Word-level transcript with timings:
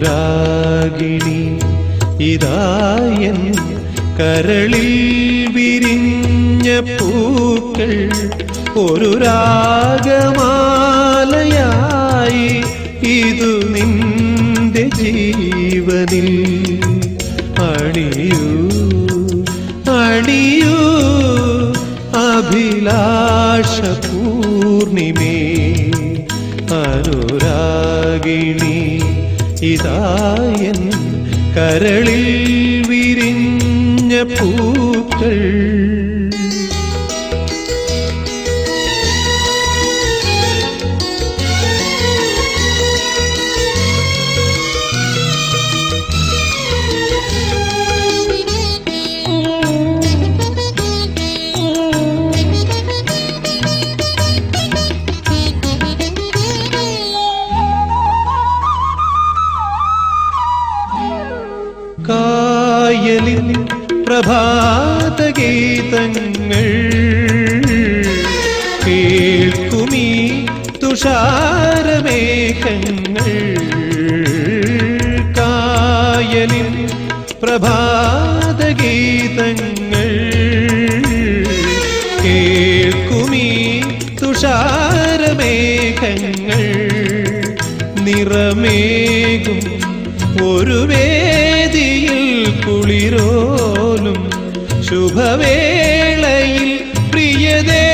അനുരാഗിണി. 0.00 1.40
ഇതായൻ 2.24 3.38
കരളിൽ 4.18 4.92
വിരിഞ്ഞ 5.54 6.68
പൂക്കൾ. 6.80 7.92
ഒരു 8.80 9.10
രാഗമാലയായി 9.18 10.40
ഇതു 13.08 13.52
നിന്റെ 13.74 14.84
ജീവനിൽ. 14.98 16.30
അണിയൂ 17.60 18.46
അണിയൂ 19.92 20.78
അഭിലാഷ 22.24 23.76
പൂർണിമേ 24.06 25.36
അനുരാഗിണി 26.84 28.69
ഇതായൻ 29.62 30.78
കരളിൽ 31.56 32.24
വിരിഞ്ഞ 32.88 34.22
പൂക്കൾ. 34.22 35.38
തുഷാരമേഘങ്ങൾ 86.30 86.64
നിറമേകും. 88.04 89.60
ഒരു 90.46 90.86
വേദിയിൽ 90.88 92.50
കുളിരോലും 92.66 94.30
ശുഭവേളയിൽ 94.82 96.80
പ്രിയതേ. 97.10 97.86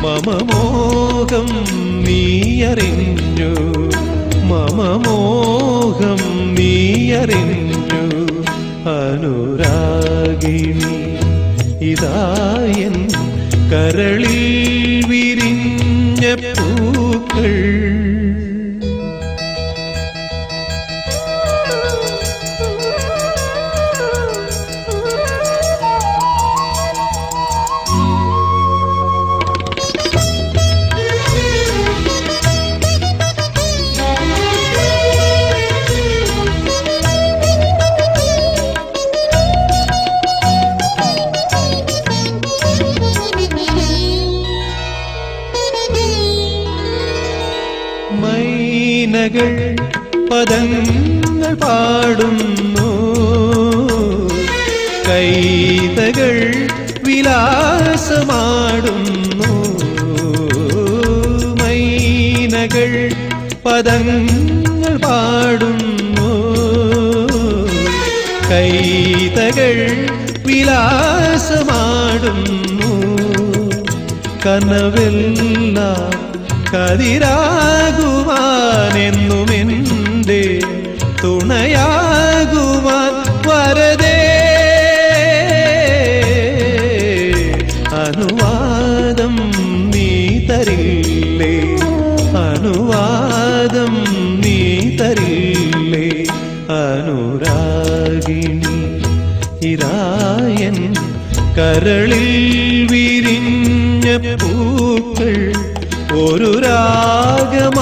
മമമോഹം 0.00 1.48
നീയറിഞ്ഞു. 2.04 3.52
മമമോഹം 4.44 6.20
നീയറിഞ്ഞു. 6.54 8.04
അനുരാഗിണി 8.88 9.88
ഇതായൻ 11.84 12.87
കരളിൽ 13.70 14.36
വിരിഞ്ഞ 15.10 16.22
പൂക്കൾ 16.58 17.52
വിലാസമാടുന്നു 72.20 72.90
കനവെല്ലാം 74.44 76.14
കതിരാകുവാനെന്നുമെന്റെ 76.72 77.62
തുണയാകുവാൻ 81.22 82.07
ഒരു 106.20 106.50
രാഗമാലയായി 106.66 107.72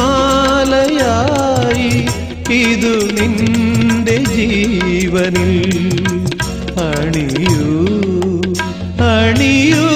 ഇതു 2.59 2.95
നിന്റെ 3.17 4.17
ജീവനിൽ 4.33 5.55
അണിയൂ 6.87 7.69
അണിയൂ 9.11 9.89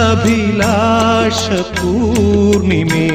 അഭിലാഷ 0.00 1.44
പൂർണിമേ 1.78 3.08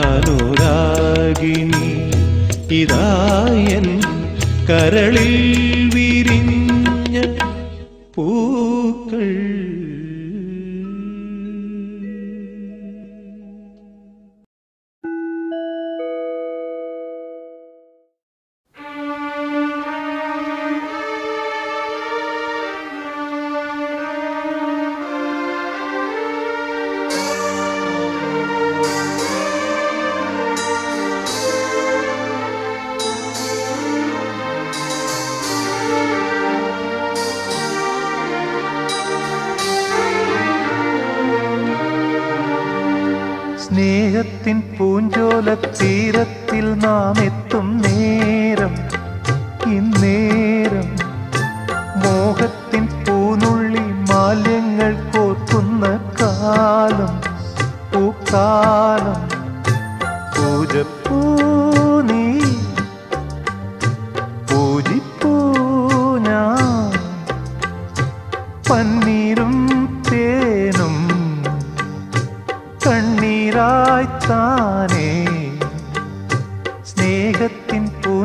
അനുരാഗിണി 0.00 1.86
ഇതായൻ 2.80 3.86
കരളിൽ 4.70 5.34
പൂഞ്ചോല 44.78 45.54
തീരത്തിൽ 45.54 46.66
നാം 46.74 47.18
എത്തും 47.24 47.66
നേരം 47.78 48.27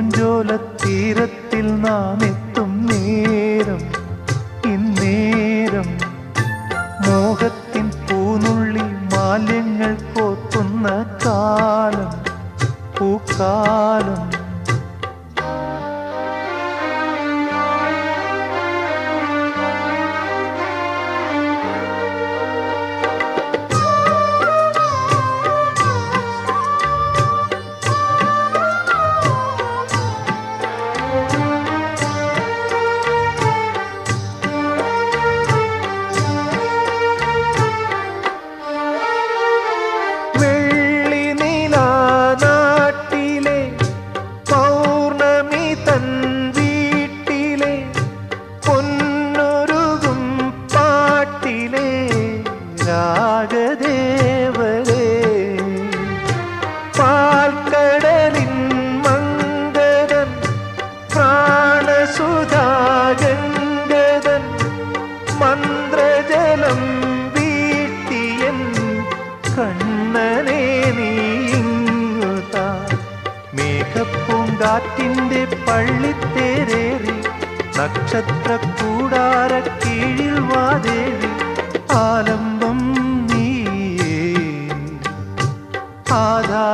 പൂഞ്ചോലത്തീരത്തിൽ 0.03 1.67
നാം 1.75 2.23
എത്തും 2.23 2.71
നേരം 2.85 3.81
ഇന്നേരം. 4.71 5.88
മോഹത്തിൻ 7.05 7.91
പൂനുള്ളി 8.07 8.81
മാലിന്യങ്ങൾ 8.81 9.94
കോത്തുന്ന 9.94 10.88
കാലം 11.25 12.11
പൂക്കാലം. 13.00 14.43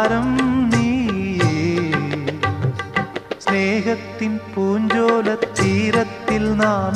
താരം 0.10 0.30
നീയേ. 0.70 1.50
സ്നേഹത്തിൻ 3.40 4.40
പൂഞ്ചോല 4.56 5.36
തീരത്തിൽ 5.36 6.44
നാം 6.54 6.96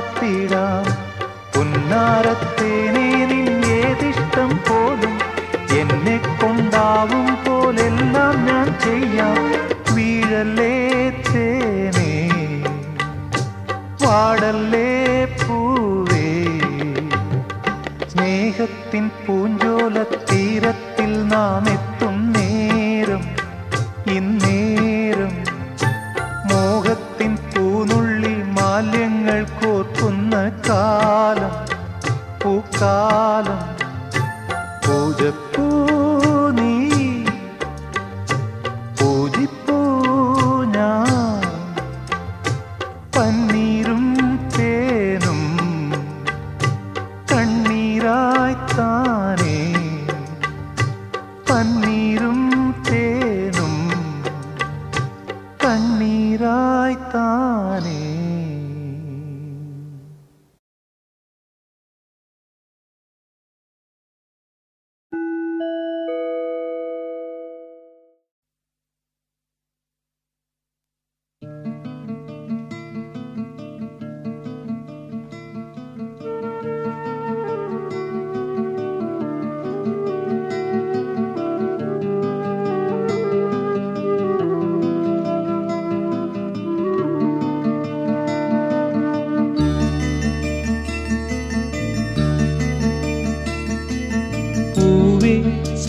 காத்திட 0.00 0.49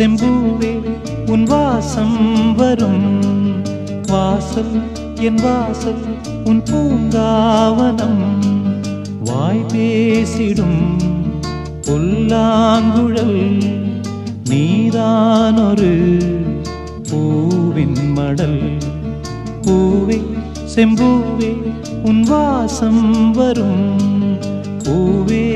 செம்பூவே 0.01 0.97
உன் 1.29 1.43
வாசம் 1.43 2.55
வரும். 2.55 3.19
வாசல் 4.07 4.81
என் 5.15 5.35
வாசல் 5.35 6.03
உன் 6.43 6.63
பூங்காவனம். 6.71 8.23
வாய் 9.23 9.65
பேசிடும் 9.67 10.99
புல்லாங்குழல் 11.81 13.57
நீதானொரு 14.49 16.17
பூவின் 17.11 18.13
மடல். 18.13 18.77
பூவே 19.61 20.21
செம்பூவே 20.75 21.55
உன் 22.03 22.21
வாசம் 22.21 23.31
வரும். 23.31 23.97
பூவே 24.83 25.50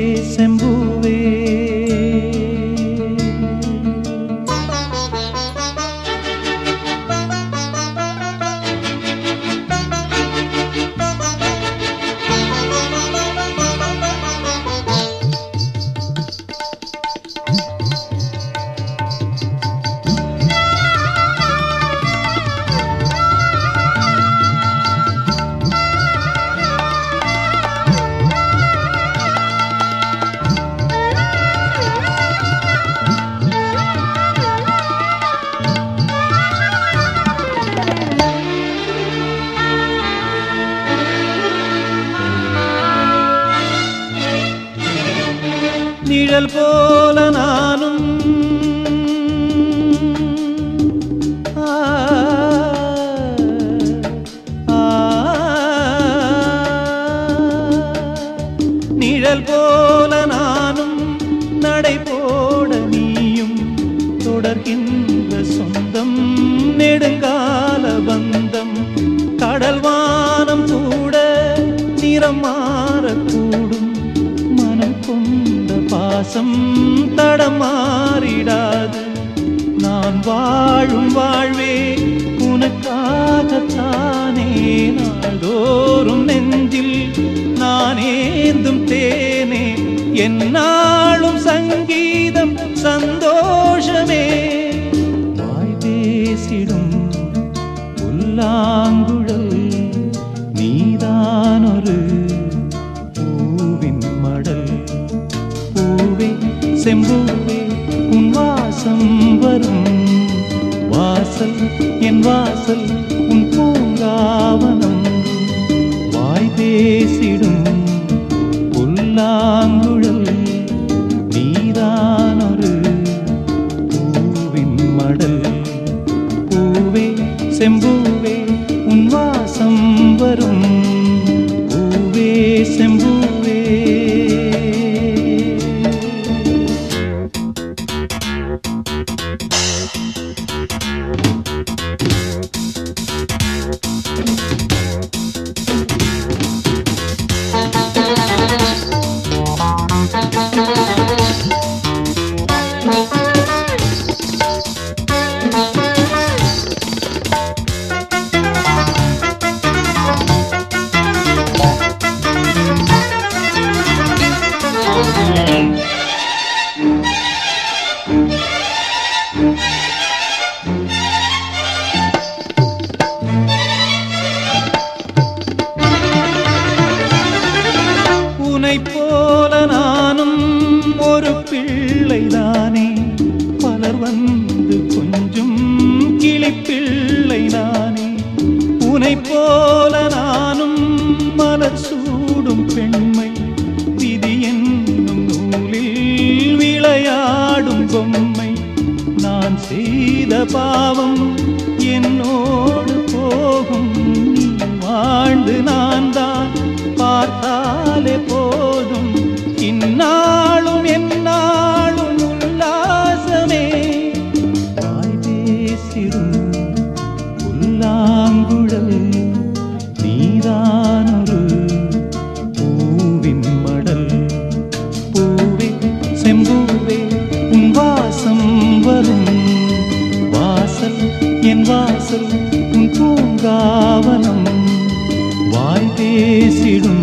பேசிடும் 236.15 237.01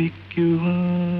ridicule. 0.00 1.19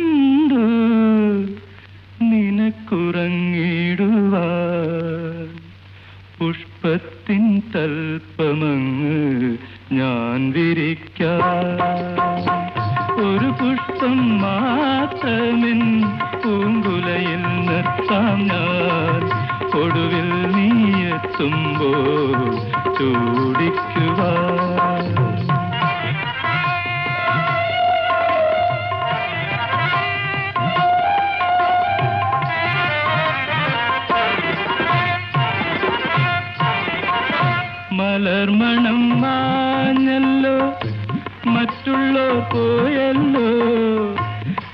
ಎಲ್ಲೋ 42.79 43.49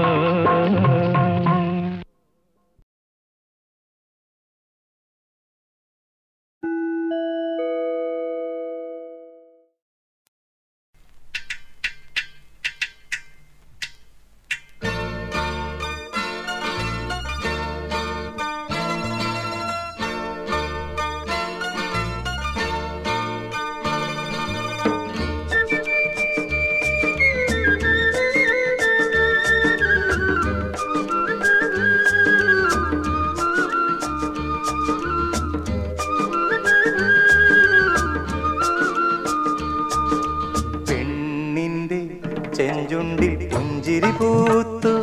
ചെഞ്ചുണ്ടിൽ 42.58 43.34
പുഞ്ചിരി 43.54 44.12
പൂത്തു. 44.20 44.94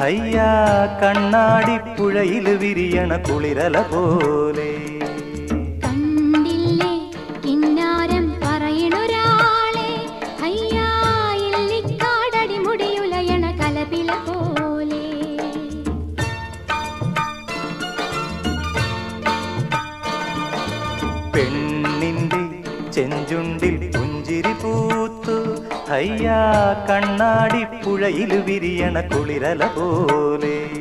ഹയ്യാ 0.00 0.50
കണ്ണാടിപ്പുഴയിൽ 1.02 2.46
വിരിയണ 2.62 3.16
കുളിരല 3.28 3.78
പോൽ 3.92 4.57
கண்ணாடி 26.86 27.64
புழையில் 27.82 28.38
விரியன 28.42 29.02
குளிரல 29.08 29.68
போலே. 29.74 30.77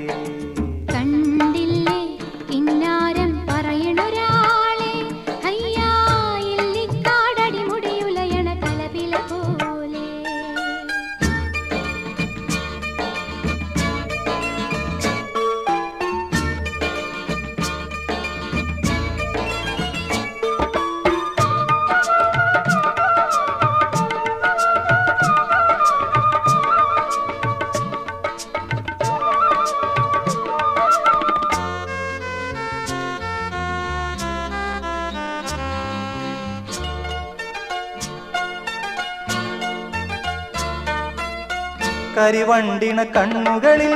തരി 42.28 42.42
വണ്ടിണ 42.44 43.00
കണ്ണുകളിൽ 43.16 43.94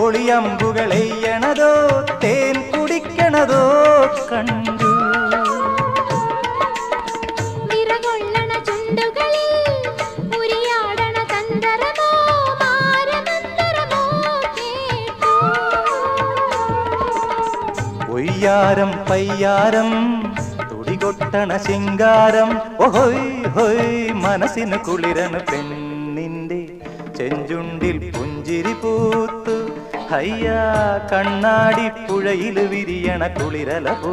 ഒളിയമ്പുകൾ 0.00 0.90
എയ്യണതോ 0.94 1.72
തേൻ 2.22 2.56
കുടിക്കണതോ 2.70 3.62
കണ്ടു. 4.30 4.88
ഒയ്യാരം 18.12 18.90
പയ്യാരം 19.10 19.90
തുടികൊട്ടണ 20.70 21.56
ശിങ്കാരം 21.66 22.50
ഓഹോയ് 22.80 23.24
ഹോയ് 23.56 23.86
മനസ്സിന് 24.24 24.78
കുളിരണ് 24.84 25.40
പെൺ 25.50 25.68
ചെഞ്ചുണ്ടിൽ 27.22 27.96
പുഞ്ചിരി 28.10 28.72
പൂത്തു 28.74 29.54
ഹയ്യാ 30.10 30.62
കണ്ണാടി 31.10 31.84
പുഴയിൽ 32.08 32.56
വിരിയണ 32.72 33.22
കുളിരല 33.36 33.88
പോ 34.00 34.12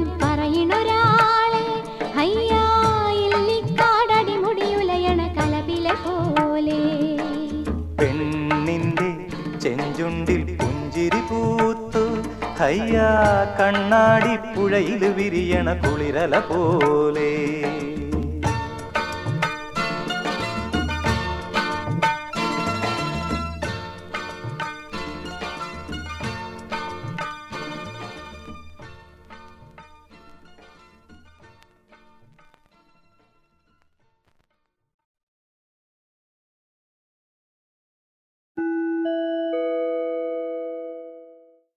ஐயா 12.65 13.09
கண்ணாடி 13.57 14.33
புழையிலு 14.55 15.09
விரியன 15.17 15.75
குளிரல 15.81 16.41
போல. 16.49 17.20